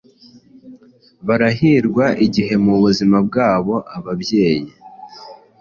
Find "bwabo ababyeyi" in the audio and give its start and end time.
3.27-4.69